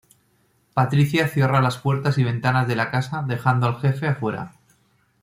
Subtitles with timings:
[0.73, 4.53] Patricia cierra las puertas y ventanas de la casa dejando al jefe afuera.